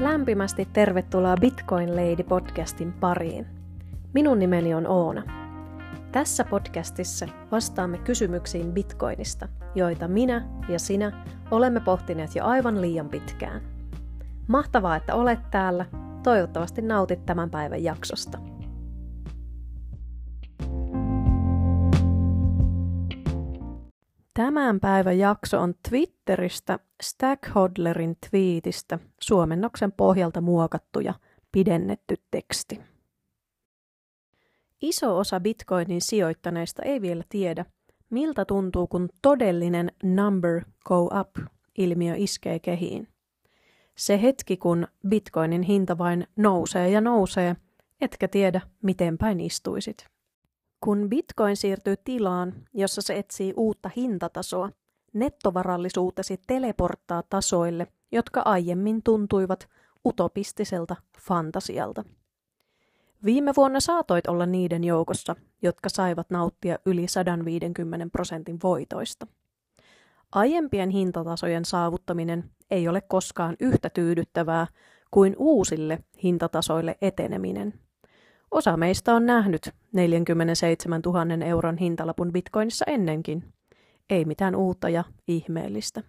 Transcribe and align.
Lämpimästi 0.00 0.68
tervetuloa 0.72 1.36
Bitcoin 1.36 1.96
Lady 1.96 2.22
podcastin 2.22 2.92
pariin. 2.92 3.46
Minun 4.14 4.38
nimeni 4.38 4.74
on 4.74 4.86
Oona. 4.86 5.22
Tässä 6.12 6.44
podcastissa 6.44 7.26
vastaamme 7.52 7.98
kysymyksiin 7.98 8.72
Bitcoinista, 8.72 9.48
joita 9.74 10.08
minä 10.08 10.48
ja 10.68 10.78
sinä 10.78 11.24
olemme 11.50 11.80
pohtineet 11.80 12.34
jo 12.34 12.44
aivan 12.44 12.80
liian 12.80 13.08
pitkään. 13.08 13.60
Mahtavaa, 14.46 14.96
että 14.96 15.14
olet 15.14 15.50
täällä. 15.50 15.86
Toivottavasti 16.22 16.82
nautit 16.82 17.26
tämän 17.26 17.50
päivän 17.50 17.84
jaksosta. 17.84 18.38
Tämän 24.36 24.80
päivän 24.80 25.18
jakso 25.18 25.60
on 25.60 25.74
Twitteristä 25.88 26.78
Stackhodlerin 27.02 28.16
twiitistä 28.30 28.98
suomennoksen 29.20 29.92
pohjalta 29.92 30.40
muokattu 30.40 31.00
ja 31.00 31.14
pidennetty 31.52 32.16
teksti. 32.30 32.80
Iso 34.82 35.18
osa 35.18 35.40
bitcoinin 35.40 36.00
sijoittaneista 36.00 36.82
ei 36.82 37.00
vielä 37.00 37.22
tiedä, 37.28 37.64
miltä 38.10 38.44
tuntuu, 38.44 38.86
kun 38.86 39.08
todellinen 39.22 39.92
number 40.02 40.64
go 40.84 41.10
up 41.20 41.36
ilmiö 41.78 42.14
iskee 42.16 42.58
kehiin. 42.58 43.08
Se 43.96 44.22
hetki, 44.22 44.56
kun 44.56 44.86
bitcoinin 45.08 45.62
hinta 45.62 45.98
vain 45.98 46.26
nousee 46.36 46.90
ja 46.90 47.00
nousee, 47.00 47.56
etkä 48.00 48.28
tiedä, 48.28 48.60
miten 48.82 49.18
päin 49.18 49.40
istuisit. 49.40 50.15
Kun 50.86 51.08
bitcoin 51.10 51.56
siirtyy 51.56 51.94
tilaan, 52.04 52.52
jossa 52.74 53.02
se 53.02 53.16
etsii 53.18 53.54
uutta 53.56 53.90
hintatasoa, 53.96 54.70
nettovarallisuutesi 55.12 56.40
teleporttaa 56.46 57.22
tasoille, 57.30 57.86
jotka 58.12 58.42
aiemmin 58.44 59.02
tuntuivat 59.02 59.68
utopistiselta 60.04 60.96
fantasialta. 61.18 62.04
Viime 63.24 63.52
vuonna 63.56 63.80
saatoit 63.80 64.26
olla 64.26 64.46
niiden 64.46 64.84
joukossa, 64.84 65.36
jotka 65.62 65.88
saivat 65.88 66.30
nauttia 66.30 66.78
yli 66.86 67.08
150 67.08 68.06
prosentin 68.12 68.58
voitoista. 68.62 69.26
Aiempien 70.32 70.90
hintatasojen 70.90 71.64
saavuttaminen 71.64 72.50
ei 72.70 72.88
ole 72.88 73.00
koskaan 73.00 73.56
yhtä 73.60 73.90
tyydyttävää 73.90 74.66
kuin 75.10 75.34
uusille 75.38 75.98
hintatasoille 76.22 76.96
eteneminen– 77.00 77.74
Osa 78.50 78.76
meistä 78.76 79.14
on 79.14 79.26
nähnyt 79.26 79.74
47 79.92 81.00
000 81.06 81.44
euron 81.44 81.76
hintalapun 81.76 82.32
bitcoinissa 82.32 82.84
ennenkin. 82.88 83.52
Ei 84.10 84.24
mitään 84.24 84.56
uutta 84.56 84.88
ja 84.88 85.04
ihmeellistä. 85.28 86.02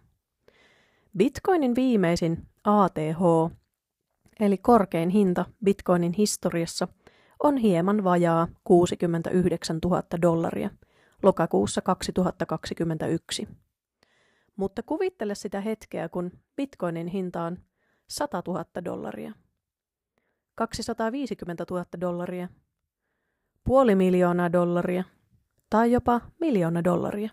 Bitcoinin 1.17 1.75
viimeisin 1.75 2.47
ATH, 2.63 3.51
eli 4.39 4.57
korkein 4.57 5.09
hinta 5.09 5.45
bitcoinin 5.63 6.13
historiassa, 6.13 6.87
on 7.43 7.57
hieman 7.57 8.03
vajaa 8.03 8.47
69 8.63 9.79
000 9.85 10.03
dollaria 10.21 10.69
lokakuussa 11.23 11.81
2021. 11.81 13.47
Mutta 14.55 14.83
kuvittele 14.83 15.35
sitä 15.35 15.61
hetkeä, 15.61 16.09
kun 16.09 16.31
bitcoinin 16.55 17.07
hinta 17.07 17.43
on 17.43 17.57
100 18.07 18.43
000 18.47 18.65
dollaria– 18.85 19.33
250 20.57 21.65
000 21.71 21.85
dollaria, 22.01 22.47
puoli 23.63 23.95
miljoonaa 23.95 24.51
dollaria 24.51 25.03
tai 25.69 25.91
jopa 25.91 26.21
miljoona 26.39 26.83
dollaria. 26.83 27.29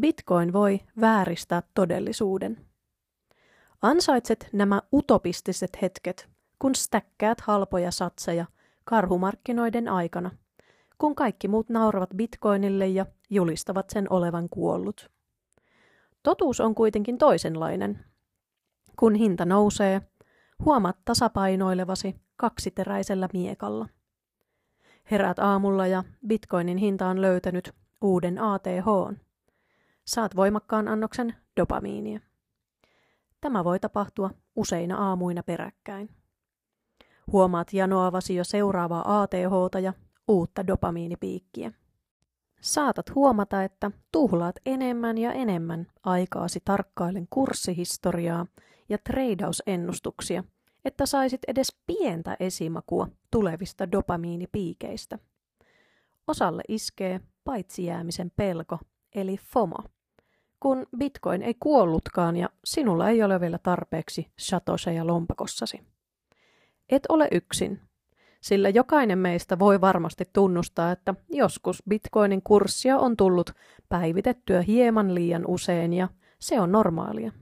Bitcoin 0.00 0.52
voi 0.52 0.80
vääristää 1.00 1.62
todellisuuden. 1.74 2.66
Ansaitset 3.82 4.48
nämä 4.52 4.82
utopistiset 4.92 5.82
hetket, 5.82 6.28
kun 6.58 6.74
stäkkäät 6.74 7.40
halpoja 7.40 7.90
satseja 7.90 8.46
karhumarkkinoiden 8.84 9.88
aikana, 9.88 10.30
kun 10.98 11.14
kaikki 11.14 11.48
muut 11.48 11.68
nauravat 11.68 12.10
bitcoinille 12.16 12.88
ja 12.88 13.06
julistavat 13.30 13.90
sen 13.90 14.06
olevan 14.12 14.48
kuollut. 14.48 15.10
Totuus 16.22 16.60
on 16.60 16.74
kuitenkin 16.74 17.18
toisenlainen. 17.18 18.04
Kun 18.98 19.14
hinta 19.14 19.44
nousee, 19.44 20.09
Huomaat 20.64 20.96
tasapainoilevasi 21.04 22.16
kaksiteräisellä 22.36 23.28
miekalla. 23.32 23.88
Herät 25.10 25.38
aamulla 25.38 25.86
ja 25.86 26.04
bitcoinin 26.26 26.78
hinta 26.78 27.06
on 27.06 27.20
löytänyt 27.20 27.74
uuden 28.00 28.38
ATH. 28.38 29.16
Saat 30.04 30.36
voimakkaan 30.36 30.88
annoksen 30.88 31.36
dopamiinia. 31.56 32.20
Tämä 33.40 33.64
voi 33.64 33.80
tapahtua 33.80 34.30
useina 34.56 35.08
aamuina 35.08 35.42
peräkkäin. 35.42 36.08
Huomaat 37.32 37.72
janoavasi 37.72 38.34
jo 38.34 38.44
seuraavaa 38.44 39.22
ATH 39.22 39.82
ja 39.82 39.92
uutta 40.28 40.66
dopamiinipiikkiä. 40.66 41.72
Saatat 42.60 43.14
huomata, 43.14 43.62
että 43.62 43.90
tuhlaat 44.12 44.56
enemmän 44.66 45.18
ja 45.18 45.32
enemmän 45.32 45.86
aikaasi 46.02 46.60
tarkkailen 46.64 47.26
kurssihistoriaa 47.30 48.46
ja 48.90 48.98
treidausennustuksia, 48.98 50.44
että 50.84 51.06
saisit 51.06 51.40
edes 51.48 51.76
pientä 51.86 52.36
esimakua 52.40 53.08
tulevista 53.30 53.92
dopamiinipiikeistä. 53.92 55.18
Osalle 56.26 56.62
iskee 56.68 57.20
paitsi 57.44 57.84
jäämisen 57.84 58.32
pelko, 58.36 58.78
eli 59.14 59.36
FOMO. 59.36 59.84
Kun 60.60 60.86
bitcoin 60.98 61.42
ei 61.42 61.54
kuollutkaan 61.60 62.36
ja 62.36 62.50
sinulla 62.64 63.08
ei 63.08 63.22
ole 63.22 63.40
vielä 63.40 63.58
tarpeeksi 63.58 64.30
satoseja 64.38 65.06
lompakossasi. 65.06 65.80
Et 66.88 67.02
ole 67.08 67.28
yksin, 67.32 67.80
sillä 68.40 68.68
jokainen 68.68 69.18
meistä 69.18 69.58
voi 69.58 69.80
varmasti 69.80 70.24
tunnustaa, 70.32 70.92
että 70.92 71.14
joskus 71.28 71.82
bitcoinin 71.88 72.42
kurssia 72.42 72.98
on 72.98 73.16
tullut 73.16 73.50
päivitettyä 73.88 74.62
hieman 74.62 75.14
liian 75.14 75.46
usein 75.46 75.92
ja 75.92 76.08
se 76.38 76.60
on 76.60 76.72
normaalia. 76.72 77.32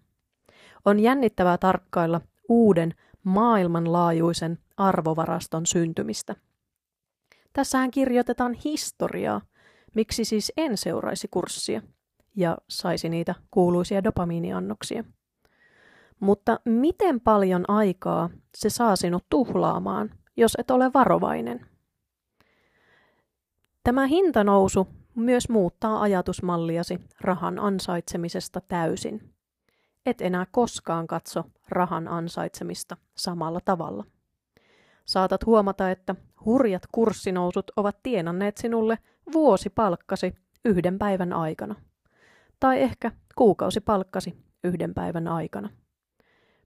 On 0.84 1.00
jännittävää 1.00 1.58
tarkkailla 1.58 2.20
uuden 2.48 2.94
maailmanlaajuisen 3.24 4.58
arvovaraston 4.76 5.66
syntymistä. 5.66 6.34
Tässähän 7.52 7.90
kirjoitetaan 7.90 8.52
historiaa, 8.52 9.40
miksi 9.94 10.24
siis 10.24 10.52
en 10.56 10.76
seuraisi 10.76 11.28
kurssia 11.30 11.82
ja 12.36 12.58
saisi 12.68 13.08
niitä 13.08 13.34
kuuluisia 13.50 14.04
dopamiiniannoksia. 14.04 15.04
Mutta 16.20 16.60
miten 16.64 17.20
paljon 17.20 17.64
aikaa 17.68 18.30
se 18.56 18.70
saa 18.70 18.96
sinut 18.96 19.24
tuhlaamaan, 19.30 20.10
jos 20.36 20.56
et 20.58 20.70
ole 20.70 20.90
varovainen? 20.94 21.66
Tämä 23.84 24.06
hintanousu 24.06 24.88
myös 25.14 25.48
muuttaa 25.48 26.02
ajatusmalliasi 26.02 27.00
rahan 27.20 27.58
ansaitsemisesta 27.58 28.60
täysin 28.60 29.37
et 30.08 30.20
enää 30.20 30.46
koskaan 30.50 31.06
katso 31.06 31.44
rahan 31.68 32.08
ansaitsemista 32.08 32.96
samalla 33.16 33.60
tavalla. 33.64 34.04
Saatat 35.04 35.46
huomata, 35.46 35.90
että 35.90 36.14
hurjat 36.44 36.82
kurssinousut 36.92 37.70
ovat 37.76 37.96
tienanneet 38.02 38.56
sinulle 38.56 38.98
vuosipalkkasi 39.32 40.34
yhden 40.64 40.98
päivän 40.98 41.32
aikana. 41.32 41.74
Tai 42.60 42.82
ehkä 42.82 43.12
kuukausipalkkasi 43.36 44.44
yhden 44.64 44.94
päivän 44.94 45.28
aikana. 45.28 45.68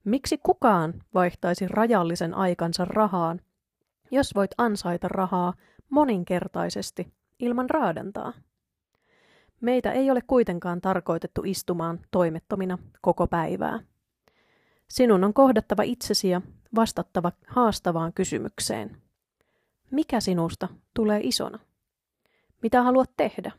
Miksi 0.05 0.39
kukaan 0.43 0.95
vaihtaisi 1.15 1.69
rajallisen 1.69 2.35
aikansa 2.35 2.85
rahaan, 2.85 3.41
jos 4.11 4.35
voit 4.35 4.51
ansaita 4.59 5.09
rahaa 5.09 5.55
moninkertaisesti 5.91 7.13
ilman 7.39 7.71
raadantaa? 7.71 8.33
Meitä 9.63 9.93
ei 9.93 10.11
ole 10.11 10.21
kuitenkaan 10.27 10.81
tarkoitettu 10.81 11.43
istumaan 11.45 12.01
toimettomina 12.11 12.79
koko 13.01 13.27
päivää. 13.27 13.81
Sinun 14.89 15.25
on 15.25 15.35
kohdattava 15.35 15.83
itsesi 15.83 16.29
ja 16.29 16.41
vastattava 16.75 17.33
haastavaan 17.47 18.13
kysymykseen. 18.13 18.97
Mikä 19.91 20.21
sinusta 20.21 20.69
tulee 20.95 21.21
isona? 21.23 21.59
Mitä 22.63 22.83
haluat 22.83 23.11
tehdä? 23.17 23.53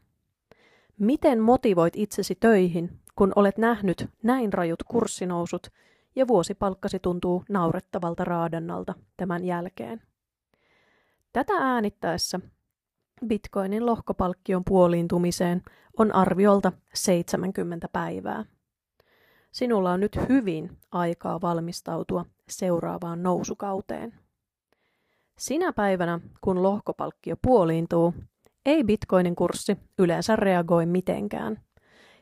Miten 1.00 1.40
motivoit 1.40 1.94
itsesi 1.96 2.36
töihin, 2.36 3.00
kun 3.16 3.34
olet 3.36 3.58
nähnyt 3.58 4.10
näin 4.24 4.54
rajut 4.54 4.84
kurssinousut 4.84 5.68
ja 6.16 6.28
vuosipalkkasi 6.28 7.00
tuntuu 7.00 7.44
naurettavalta 7.50 8.24
raadannalta 8.24 8.94
tämän 9.18 9.46
jälkeen? 9.46 10.02
Tätä 11.34 11.54
äänittäessä 11.54 12.40
Bitcoinin 13.26 13.86
lohkopalkkion 13.86 14.64
puoliintumiseen 14.64 15.62
on 15.98 16.16
arviolta 16.16 16.72
70 16.94 17.88
päivää. 17.94 18.46
Sinulla 19.52 19.92
on 19.92 20.00
nyt 20.00 20.20
hyvin 20.30 20.78
aikaa 20.92 21.42
valmistautua 21.42 22.26
seuraavaan 22.50 23.24
nousukauteen. 23.24 24.14
Sinä 25.38 25.74
päivänä, 25.74 26.20
kun 26.42 26.64
lohkopalkkio 26.64 27.36
puoliintuu, 27.42 28.14
ei 28.66 28.84
bitcoinin 28.84 29.36
kurssi 29.36 29.78
yleensä 30.00 30.36
reagoi 30.36 30.86
mitenkään. 30.86 31.62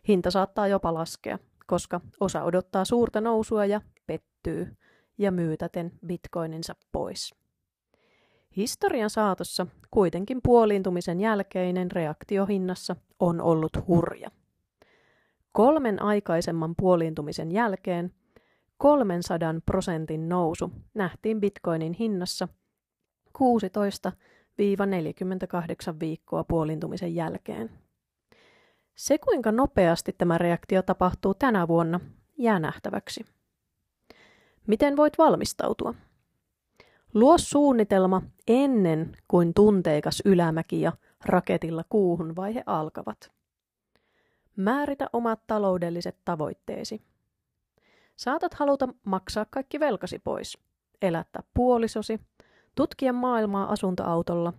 Hinta 0.07 0.31
saattaa 0.31 0.67
jopa 0.67 0.93
laskea, 0.93 1.39
koska 1.67 2.01
osa 2.19 2.43
odottaa 2.43 2.85
suurta 2.85 3.21
nousua 3.21 3.65
ja 3.65 3.81
pettyy, 4.07 4.77
ja 5.17 5.31
myytäten 5.31 5.91
bitcoininsa 6.05 6.75
pois. 6.91 7.40
Historian 8.57 9.09
saatossa 9.09 9.67
kuitenkin 9.91 10.39
puoliintumisen 10.43 11.19
jälkeinen 11.19 11.91
reaktio 11.91 12.45
hinnassa 12.45 12.95
on 13.19 13.41
ollut 13.41 13.71
hurja. 13.87 14.31
Kolmen 15.51 16.01
aikaisemman 16.01 16.75
puoliintumisen 16.75 17.51
jälkeen 17.51 18.13
300 18.77 19.53
prosentin 19.65 20.29
nousu 20.29 20.71
nähtiin 20.93 21.41
bitcoinin 21.41 21.93
hinnassa 21.93 22.47
16-48 23.37 23.41
viikkoa 25.99 26.43
puoliintumisen 26.43 27.15
jälkeen. 27.15 27.69
Se, 28.95 29.17
kuinka 29.17 29.51
nopeasti 29.51 30.13
tämä 30.17 30.37
reaktio 30.37 30.81
tapahtuu 30.81 31.33
tänä 31.33 31.67
vuonna, 31.67 31.99
jää 32.37 32.59
nähtäväksi. 32.59 33.25
Miten 34.67 34.97
voit 34.97 35.17
valmistautua? 35.17 35.93
Luo 37.13 37.37
suunnitelma 37.37 38.21
ennen 38.47 39.17
kuin 39.27 39.53
tunteikas 39.53 40.21
ylämäki 40.25 40.81
ja 40.81 40.91
raketilla 41.25 41.83
kuuhun 41.89 42.35
vaihe 42.35 42.63
alkavat. 42.65 43.31
Määritä 44.55 45.07
omat 45.13 45.47
taloudelliset 45.47 46.17
tavoitteesi. 46.25 47.01
Saatat 48.15 48.53
haluta 48.53 48.87
maksaa 49.05 49.45
kaikki 49.49 49.79
velkasi 49.79 50.19
pois, 50.19 50.57
elättää 51.01 51.43
puolisosi, 51.53 52.19
tutkia 52.75 53.13
maailmaa 53.13 53.71
asuntoautolla, 53.71 54.53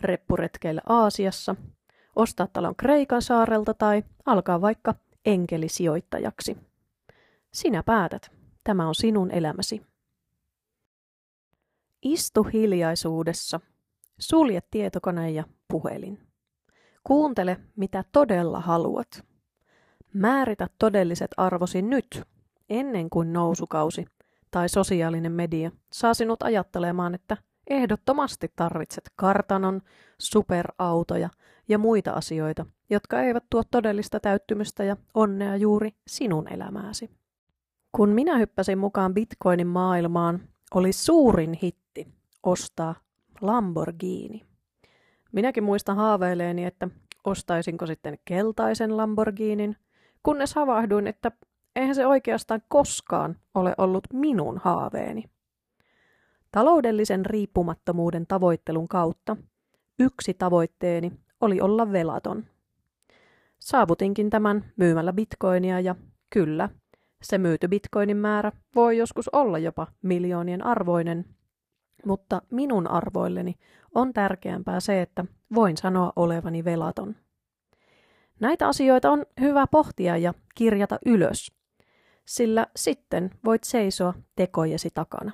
reppuretkeillä 0.00 0.82
Aasiassa, 0.88 1.56
ostaa 2.16 2.46
talon 2.52 2.76
Kreikan 2.76 3.22
saarelta 3.22 3.74
tai 3.74 4.02
alkaa 4.26 4.60
vaikka 4.60 4.94
enkelisijoittajaksi. 5.24 6.56
Sinä 7.52 7.82
päätät. 7.82 8.30
Tämä 8.64 8.88
on 8.88 8.94
sinun 8.94 9.30
elämäsi. 9.30 9.89
Istu 12.02 12.42
hiljaisuudessa. 12.42 13.60
Sulje 14.18 14.60
tietokone 14.70 15.30
ja 15.30 15.44
puhelin. 15.68 16.18
Kuuntele, 17.04 17.56
mitä 17.76 18.04
todella 18.12 18.60
haluat. 18.60 19.24
Määritä 20.14 20.66
todelliset 20.78 21.30
arvosi 21.36 21.82
nyt, 21.82 22.22
ennen 22.70 23.10
kuin 23.10 23.32
nousukausi 23.32 24.06
tai 24.50 24.68
sosiaalinen 24.68 25.32
media 25.32 25.70
saa 25.92 26.14
sinut 26.14 26.42
ajattelemaan, 26.42 27.14
että 27.14 27.36
ehdottomasti 27.70 28.52
tarvitset 28.56 29.10
kartanon, 29.16 29.80
superautoja 30.18 31.30
ja 31.68 31.78
muita 31.78 32.12
asioita, 32.12 32.66
jotka 32.90 33.20
eivät 33.22 33.44
tuo 33.50 33.62
todellista 33.70 34.20
täyttymystä 34.20 34.84
ja 34.84 34.96
onnea 35.14 35.56
juuri 35.56 35.90
sinun 36.06 36.52
elämääsi. 36.52 37.10
Kun 37.92 38.08
minä 38.08 38.38
hyppäsin 38.38 38.78
mukaan 38.78 39.14
Bitcoinin 39.14 39.66
maailmaan, 39.66 40.40
oli 40.74 40.92
suurin 40.92 41.52
hitti 41.62 41.79
ostaa 42.42 42.94
Lamborghini. 43.40 44.46
Minäkin 45.32 45.64
muistan 45.64 45.96
haaveileeni, 45.96 46.64
että 46.64 46.88
ostaisinko 47.24 47.86
sitten 47.86 48.18
keltaisen 48.24 48.96
Lamborghinin, 48.96 49.76
kunnes 50.22 50.54
havahduin, 50.54 51.06
että 51.06 51.32
eihän 51.76 51.94
se 51.94 52.06
oikeastaan 52.06 52.62
koskaan 52.68 53.36
ole 53.54 53.74
ollut 53.78 54.04
minun 54.12 54.58
haaveeni. 54.58 55.24
Taloudellisen 56.52 57.26
riippumattomuuden 57.26 58.26
tavoittelun 58.26 58.88
kautta 58.88 59.36
yksi 59.98 60.34
tavoitteeni 60.34 61.12
oli 61.40 61.60
olla 61.60 61.92
velaton. 61.92 62.44
Saavutinkin 63.58 64.30
tämän 64.30 64.72
myymällä 64.76 65.12
bitcoinia 65.12 65.80
ja 65.80 65.94
kyllä, 66.30 66.68
se 67.22 67.38
myyty 67.38 67.68
bitcoinin 67.68 68.16
määrä 68.16 68.52
voi 68.74 68.98
joskus 68.98 69.28
olla 69.28 69.58
jopa 69.58 69.86
miljoonien 70.02 70.66
arvoinen, 70.66 71.24
mutta 72.06 72.42
minun 72.50 72.86
arvoilleni 72.86 73.54
on 73.94 74.12
tärkeämpää 74.12 74.80
se, 74.80 75.02
että 75.02 75.24
voin 75.54 75.76
sanoa 75.76 76.12
olevani 76.16 76.64
velaton. 76.64 77.16
Näitä 78.40 78.68
asioita 78.68 79.10
on 79.10 79.26
hyvä 79.40 79.66
pohtia 79.66 80.16
ja 80.16 80.34
kirjata 80.54 80.98
ylös, 81.06 81.52
sillä 82.24 82.66
sitten 82.76 83.30
voit 83.44 83.64
seisoa 83.64 84.14
tekojesi 84.36 84.90
takana. 84.94 85.32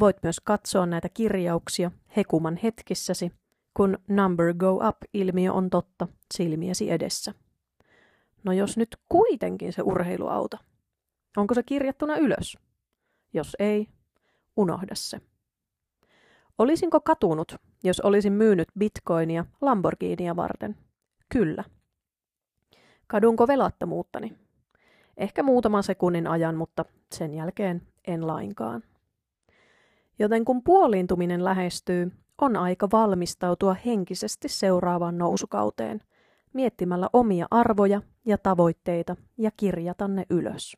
Voit 0.00 0.16
myös 0.22 0.40
katsoa 0.40 0.86
näitä 0.86 1.08
kirjauksia 1.08 1.90
hekuman 2.16 2.58
hetkissäsi, 2.62 3.32
kun 3.74 3.98
number 4.08 4.54
go 4.54 4.88
up-ilmiö 4.88 5.52
on 5.52 5.70
totta 5.70 6.08
silmiesi 6.34 6.90
edessä. 6.90 7.34
No 8.44 8.52
jos 8.52 8.76
nyt 8.76 8.96
kuitenkin 9.08 9.72
se 9.72 9.82
urheiluauto, 9.82 10.56
onko 11.36 11.54
se 11.54 11.62
kirjattuna 11.62 12.16
ylös? 12.16 12.58
Jos 13.32 13.56
ei, 13.58 13.88
unohda 14.56 14.94
se. 14.94 15.20
Olisinko 16.58 17.00
katunut, 17.00 17.56
jos 17.84 18.00
olisin 18.00 18.32
myynyt 18.32 18.68
bitcoinia 18.78 19.44
Lamborghinia 19.60 20.36
varten? 20.36 20.76
Kyllä. 21.28 21.64
Kadunko 23.06 23.46
velattomuuttani? 23.48 24.36
Ehkä 25.16 25.42
muutaman 25.42 25.82
sekunnin 25.82 26.26
ajan, 26.26 26.54
mutta 26.56 26.84
sen 27.12 27.34
jälkeen 27.34 27.82
en 28.06 28.26
lainkaan. 28.26 28.82
Joten 30.18 30.44
kun 30.44 30.62
puoliintuminen 30.62 31.44
lähestyy, 31.44 32.12
on 32.40 32.56
aika 32.56 32.88
valmistautua 32.92 33.76
henkisesti 33.86 34.48
seuraavaan 34.48 35.18
nousukauteen, 35.18 36.00
miettimällä 36.52 37.08
omia 37.12 37.46
arvoja 37.50 38.02
ja 38.24 38.38
tavoitteita 38.38 39.16
ja 39.38 39.50
kirjata 39.56 40.08
ne 40.08 40.24
ylös. 40.30 40.76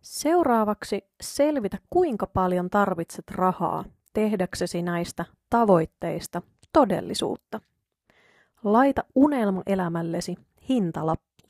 Seuraavaksi 0.00 1.04
selvitä, 1.20 1.78
kuinka 1.90 2.26
paljon 2.26 2.70
tarvitset 2.70 3.30
rahaa 3.30 3.84
tehdäksesi 4.18 4.82
näistä 4.82 5.24
tavoitteista 5.50 6.42
todellisuutta. 6.72 7.60
Laita 8.64 9.04
unelmaelämällesi 9.14 10.36
hintalappu. 10.68 11.48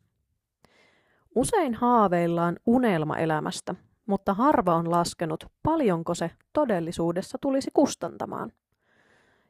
Usein 1.34 1.74
haaveillaan 1.74 2.56
unelmaelämästä, 2.66 3.74
mutta 4.06 4.34
harva 4.34 4.74
on 4.74 4.90
laskenut, 4.90 5.44
paljonko 5.62 6.14
se 6.14 6.30
todellisuudessa 6.52 7.38
tulisi 7.40 7.70
kustantamaan. 7.74 8.52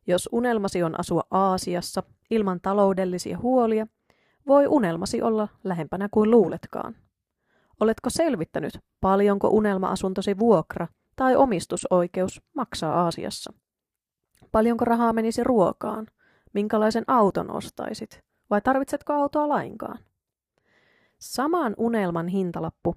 Jos 0.06 0.29
unelmasi 0.32 0.82
on 0.82 1.00
asua 1.00 1.23
Aasiassa 1.31 2.03
ilman 2.31 2.61
taloudellisia 2.61 3.38
huolia, 3.38 3.87
voi 4.47 4.67
unelmasi 4.67 5.23
olla 5.23 5.49
lähempänä 5.65 6.09
kuin 6.11 6.31
luuletkaan. 6.31 6.97
Oletko 7.81 8.10
selvittänyt, 8.10 8.79
paljonko 9.01 9.48
unelma-asuntosi 9.48 10.39
vuokra 10.39 10.87
tai 11.19 11.37
omistusoikeus 11.37 12.43
maksaa 12.55 13.01
Aasiassa? 13.05 13.53
Paljonko 14.53 14.84
rahaa 14.84 15.13
menisi 15.13 15.44
ruokaan? 15.44 16.06
Minkälaisen 16.53 17.05
auton 17.06 17.51
ostaisit? 17.51 18.25
Vai 18.51 18.60
tarvitsetko 18.60 19.13
autoa 19.13 19.48
lainkaan? 19.48 19.98
Saman 21.19 21.75
unelman 21.79 22.29
hintalappu 22.29 22.96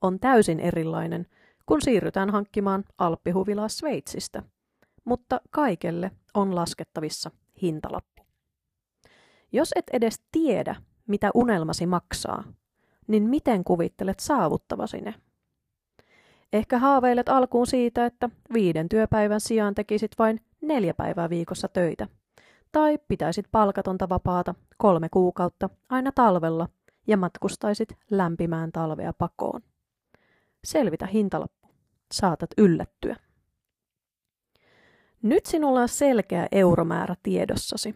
on 0.00 0.20
täysin 0.20 0.60
erilainen, 0.60 1.26
kun 1.66 1.82
siirrytään 1.82 2.30
hankkimaan 2.30 2.84
Alppihuvilaa 2.98 3.68
Sveitsistä, 3.68 4.42
mutta 5.04 5.40
kaikelle 5.50 6.10
on 6.34 6.54
laskettavissa 6.54 7.30
hintalappu. 7.62 8.22
Jos 9.52 9.72
et 9.76 9.90
edes 9.92 10.22
tiedä, 10.32 10.76
mitä 11.06 11.30
unelmasi 11.34 11.86
maksaa, 11.86 12.44
niin 13.06 13.22
miten 13.22 13.64
kuvittelet 13.64 14.20
saavuttavasi 14.20 15.00
ne? 15.00 15.14
Ehkä 16.52 16.78
haaveilet 16.78 17.28
alkuun 17.28 17.66
siitä, 17.66 18.06
että 18.06 18.30
viiden 18.54 18.88
työpäivän 18.88 19.40
sijaan 19.40 19.74
tekisit 19.74 20.10
vain 20.18 20.40
neljä 20.60 20.94
päivää 20.94 21.30
viikossa 21.30 21.68
töitä. 21.68 22.06
Tai 22.72 22.98
pitäisit 23.08 23.46
palkatonta 23.50 24.08
vapaata 24.08 24.54
kolme 24.76 25.08
kuukautta 25.08 25.68
aina 25.88 26.12
talvella 26.14 26.68
ja 27.06 27.16
matkustaisit 27.16 27.88
lämpimään 28.10 28.72
talvea 28.72 29.12
pakoon. 29.12 29.60
Selvitä 30.64 31.06
hintalappu. 31.06 31.68
Saatat 32.12 32.50
yllättyä. 32.58 33.16
Nyt 35.22 35.46
sinulla 35.46 35.80
on 35.80 35.88
selkeä 35.88 36.48
euromäärä 36.52 37.14
tiedossasi. 37.22 37.94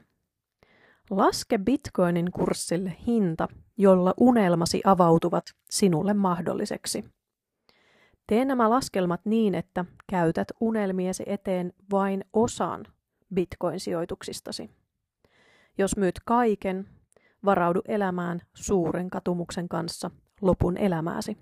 Laske 1.11 1.59
bitcoinin 1.59 2.33
kurssille 2.33 2.97
hinta, 3.07 3.49
jolla 3.77 4.15
unelmasi 4.21 4.81
avautuvat 4.85 5.45
sinulle 5.71 6.15
mahdolliseksi. 6.15 7.05
Tee 8.27 8.45
nämä 8.45 8.71
laskelmat 8.71 9.21
niin, 9.25 9.55
että 9.55 9.85
käytät 10.11 10.49
unelmiesi 10.61 11.23
eteen 11.27 11.73
vain 11.91 12.25
osan 12.33 12.87
bitcoin-sijoituksistasi. 13.35 14.71
Jos 15.79 15.97
myyt 15.97 16.21
kaiken, 16.25 16.89
varaudu 17.45 17.81
elämään 17.89 18.41
suuren 18.55 19.11
katumuksen 19.11 19.69
kanssa 19.69 20.11
lopun 20.41 20.77
elämääsi. 20.77 21.37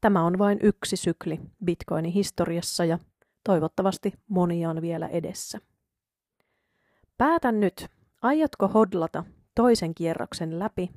Tämä 0.00 0.24
on 0.24 0.38
vain 0.38 0.58
yksi 0.62 0.96
sykli 0.96 1.40
bitcoinin 1.64 2.12
historiassa 2.12 2.84
ja 2.84 2.98
toivottavasti 3.44 4.14
monia 4.28 4.70
on 4.70 4.82
vielä 4.82 5.08
edessä. 5.08 5.58
Päätä 7.18 7.52
nyt, 7.52 7.88
aiotko 8.22 8.68
hodlata 8.68 9.24
toisen 9.54 9.94
kierroksen 9.94 10.58
läpi 10.58 10.90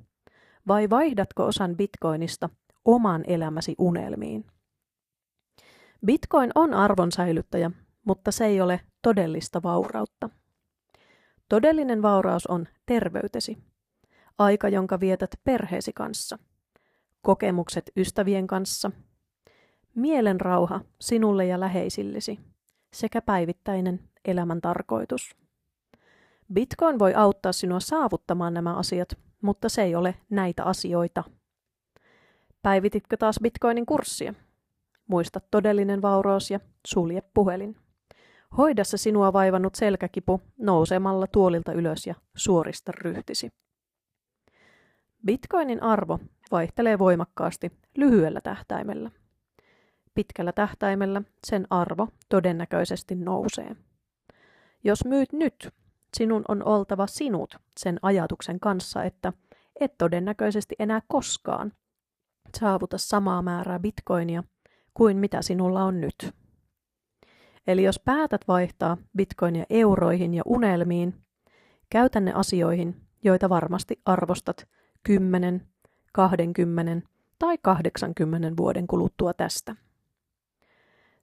vai 0.67 0.89
vaihdatko 0.89 1.45
osan 1.45 1.77
bitcoinista 1.77 2.50
oman 2.86 3.24
elämäsi 3.27 3.75
unelmiin? 3.77 4.45
Bitcoin 6.05 6.51
on 6.55 6.74
arvon 6.74 7.12
säilyttäjä, 7.12 7.72
mutta 8.05 8.31
se 8.31 8.45
ei 8.45 8.62
ole 8.62 8.79
todellista 9.01 9.63
vaurautta. 9.63 10.29
Todellinen 11.50 12.01
vauraus 12.01 12.48
on 12.48 12.67
terveytesi. 12.86 13.57
Aika, 14.38 14.69
jonka 14.69 15.00
vietät 15.00 15.31
perheesi 15.43 15.93
kanssa. 15.93 16.39
Kokemukset 17.22 17.91
ystävien 17.98 18.48
kanssa. 18.48 18.91
Mielen 19.95 20.41
rauha 20.41 20.81
sinulle 21.01 21.45
ja 21.45 21.60
läheisillesi. 21.60 22.39
Sekä 22.93 23.22
päivittäinen 23.22 24.00
elämän 24.25 24.62
tarkoitus. 24.62 25.36
Bitcoin 26.53 27.00
voi 27.00 27.13
auttaa 27.13 27.51
sinua 27.51 27.79
saavuttamaan 27.79 28.53
nämä 28.53 28.74
asiat, 28.74 29.17
mutta 29.41 29.69
se 29.69 29.83
ei 29.83 29.95
ole 29.95 30.15
näitä 30.29 30.63
asioita. 30.63 31.24
Päivititkö 32.62 33.17
taas 33.17 33.39
Bitcoinin 33.41 33.86
kurssia? 33.86 34.33
Muista 35.07 35.39
todellinen 35.51 36.01
vauraus 36.01 36.51
ja 36.51 36.60
sulje 36.88 37.22
puhelin. 37.33 37.75
Hoida 38.57 38.83
se 38.83 38.98
sinua 38.98 39.33
vaivannut 39.33 39.75
selkäkipu 39.75 40.41
nousemalla 40.57 41.27
tuolilta 41.27 41.74
ylös 41.74 42.07
ja 42.07 42.15
suorista 42.36 42.91
ryhtisi. 42.95 43.50
Bitcoinin 45.25 45.83
arvo 45.83 46.19
vaihtelee 46.51 47.00
voimakkaasti 47.00 47.72
lyhyellä 47.98 48.41
tähtäimellä. 48.41 49.12
Pitkällä 50.15 50.51
tähtäimellä 50.51 51.22
sen 51.48 51.67
arvo 51.69 52.07
todennäköisesti 52.29 53.15
nousee. 53.15 53.75
Jos 54.83 55.05
myyt 55.05 55.33
nyt, 55.33 55.69
sinun 56.17 56.45
on 56.48 56.67
oltava 56.67 57.07
sinut 57.07 57.57
sen 57.77 58.00
ajatuksen 58.01 58.60
kanssa, 58.60 59.03
että 59.03 59.33
et 59.79 59.98
todennäköisesti 59.98 60.75
enää 60.79 61.01
koskaan 61.07 61.74
saavuta 62.60 62.98
samaa 62.98 63.41
määrää 63.41 63.79
bitcoinia 63.79 64.43
kuin 64.93 65.17
mitä 65.17 65.41
sinulla 65.41 65.83
on 65.83 66.01
nyt. 66.01 66.35
Eli 67.67 67.83
jos 67.83 68.00
päätät 68.00 68.41
vaihtaa 68.47 68.97
bitcoinia 69.17 69.65
euroihin 69.69 70.33
ja 70.33 70.43
unelmiin, 70.45 71.13
käytä 71.89 72.19
ne 72.19 72.33
asioihin, 72.33 72.95
joita 73.23 73.50
varmasti 73.50 74.01
arvostat 74.05 74.67
10, 75.03 75.67
20 76.13 77.09
tai 77.39 77.57
80 77.62 78.57
vuoden 78.57 78.88
kuluttua 78.88 79.33
tästä. 79.33 79.75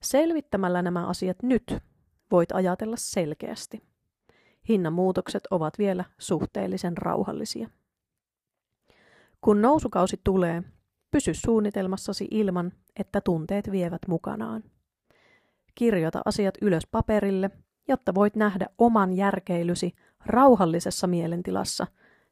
Selvittämällä 0.02 0.82
nämä 0.82 1.06
asiat 1.06 1.42
nyt 1.42 1.78
voit 2.30 2.52
ajatella 2.52 2.96
selkeästi. 2.98 3.82
Hinnan 4.68 4.92
muutokset 4.92 5.42
ovat 5.50 5.78
vielä 5.78 6.04
suhteellisen 6.18 6.96
rauhallisia. 6.98 7.68
Kun 9.40 9.62
nousukausi 9.62 10.20
tulee, 10.24 10.62
pysy 11.10 11.34
suunnitelmassasi 11.34 12.28
ilman, 12.30 12.72
että 12.96 13.20
tunteet 13.20 13.70
vievät 13.70 14.02
mukanaan. 14.08 14.62
Kirjoita 15.74 16.22
asiat 16.24 16.54
ylös 16.62 16.86
paperille, 16.90 17.50
jotta 17.88 18.14
voit 18.14 18.36
nähdä 18.36 18.66
oman 18.78 19.12
järkeilysi 19.12 19.94
rauhallisessa 20.26 21.06
mielentilassa 21.06 21.86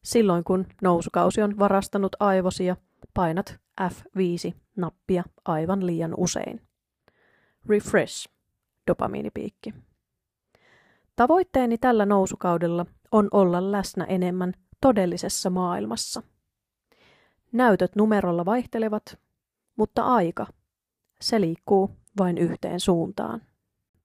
silloin, 0.04 0.44
kun 0.44 0.66
nousukausi 0.82 1.42
on 1.42 1.58
varastanut 1.58 2.16
aivosi 2.20 2.66
ja 2.66 2.76
painat 3.14 3.58
F5-nappia 3.80 5.23
aivan 5.44 5.87
liian 5.87 6.14
usein. 6.16 6.61
Refresh, 7.68 8.28
dopamiinipiikki. 8.87 9.75
Tavoitteeni 11.16 11.78
tällä 11.78 12.06
nousukaudella 12.06 12.87
on 13.12 13.28
olla 13.30 13.73
läsnä 13.73 14.04
enemmän 14.04 14.52
todellisessa 14.80 15.50
maailmassa. 15.50 16.23
Näytöt 17.52 17.97
numerolla 17.97 18.45
vaihtelevat, 18.45 19.19
mutta 19.76 20.05
aika, 20.05 20.47
se 21.21 21.40
liikkuu 21.40 21.90
vain 22.19 22.38
yhteen 22.38 22.81
suuntaan. 22.81 23.43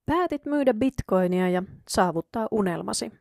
Päätit 0.06 0.46
myydä 0.46 0.74
bitcoinia 0.74 1.50
ja 1.50 1.64
saavuttaa 1.88 2.48
unelmasi. 2.52 3.12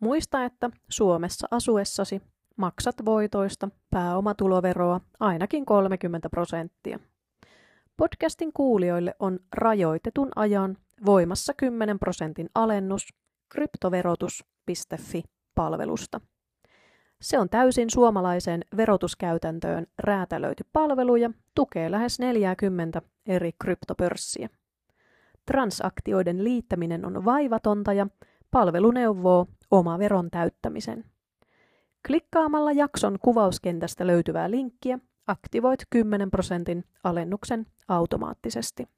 Muista, 0.00 0.44
että 0.44 0.70
Suomessa 0.88 1.48
asuessasi 1.50 2.22
maksat 2.56 2.96
voitoista 3.04 3.68
pääomatuloveroa 3.90 5.00
ainakin 5.20 5.66
30 5.66 6.30
prosenttia. 6.30 6.98
Podcastin 7.96 8.52
kuulijoille 8.52 9.14
on 9.18 9.40
rajoitetun 9.52 10.28
ajan 10.36 10.76
voimassa 11.06 11.54
10 11.54 11.98
prosentin 11.98 12.50
alennus 12.54 13.08
kryptoverotus.fi-palvelusta. 13.48 16.20
Se 17.20 17.38
on 17.38 17.48
täysin 17.48 17.90
suomalaiseen 17.90 18.64
verotuskäytäntöön 18.76 19.86
räätälöity 19.98 20.64
palvelu 20.72 21.16
ja 21.16 21.30
tukee 21.54 21.90
lähes 21.90 22.18
40 22.18 23.02
eri 23.26 23.50
kryptopörssiä. 23.62 24.48
Transaktioiden 25.46 26.44
liittäminen 26.44 27.04
on 27.04 27.24
vaivatonta 27.24 27.92
ja 27.92 28.06
palvelu 28.50 28.90
neuvoo 28.90 29.46
oma 29.70 29.98
veron 29.98 30.30
täyttämisen. 30.30 31.04
Klikkaamalla 32.06 32.72
jakson 32.72 33.18
kuvauskentästä 33.22 34.06
löytyvää 34.06 34.50
linkkiä 34.50 34.98
aktivoit 35.26 35.80
10 35.90 36.30
prosentin 36.30 36.84
alennuksen 37.04 37.66
automaattisesti. 37.88 38.88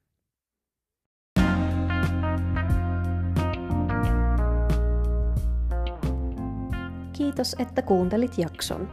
Kiitos, 7.31 7.55
että 7.59 7.81
kuuntelit 7.81 8.37
jakson. 8.37 8.89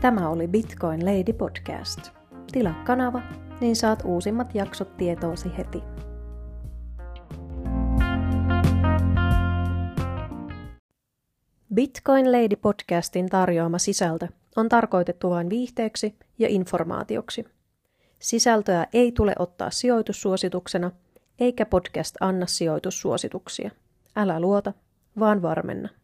Tämä 0.00 0.28
oli 0.28 0.48
Bitcoin 0.48 1.06
Lady 1.06 1.32
Podcast. 1.32 2.10
Tilaa 2.52 2.82
kanava, 2.84 3.22
niin 3.60 3.76
saat 3.76 4.02
uusimmat 4.04 4.54
jaksot 4.54 4.96
tietoosi 4.96 5.48
heti. 5.58 5.82
Bitcoin 11.74 12.32
Lady 12.32 12.56
podcastin 12.56 13.28
tarjoama 13.28 13.78
sisältö 13.78 14.28
on 14.56 14.68
tarkoitettu 14.68 15.30
vain 15.30 15.50
viihteeksi 15.50 16.16
ja 16.38 16.48
informaatioksi. 16.48 17.44
Sisältöä 18.18 18.86
ei 18.92 19.12
tule 19.12 19.34
ottaa 19.38 19.70
sijoitussuosituksena, 19.70 20.90
eikä 21.38 21.66
podcast 21.66 22.16
anna 22.20 22.46
sijoitussuosituksia. 22.46 23.70
Älä 24.16 24.40
luota, 24.40 24.72
vaan 25.18 25.42
varmenna. 25.42 26.01